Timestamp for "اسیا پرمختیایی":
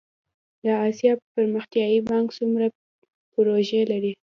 0.87-1.99